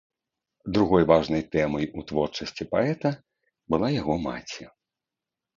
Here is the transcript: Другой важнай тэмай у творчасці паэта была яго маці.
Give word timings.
Другой 0.77 1.03
важнай 1.11 1.43
тэмай 1.57 1.85
у 1.99 2.05
творчасці 2.11 2.69
паэта 2.73 3.09
была 3.75 3.87
яго 4.01 4.13
маці. 4.25 4.63